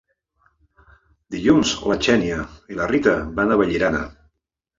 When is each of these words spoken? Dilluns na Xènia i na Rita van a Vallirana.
Dilluns 1.35 1.73
na 1.91 1.99
Xènia 2.07 2.39
i 2.73 2.79
na 2.81 2.89
Rita 2.93 3.15
van 3.37 3.55
a 3.55 3.61
Vallirana. 3.63 4.03